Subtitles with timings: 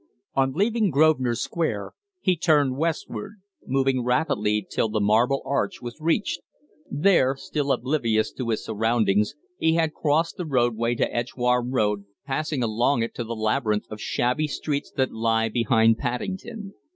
[0.33, 3.33] On leaving Grosvenor Square he had turned westward,
[3.67, 6.41] moving rapidly till the Marble Arch was reached;
[6.89, 12.05] there, still oblivious to his surroundings, he had crossed the roadway to the Edgware Road,
[12.25, 16.73] passing along it to the labyrinth of shabby streets that lie behind Paddington.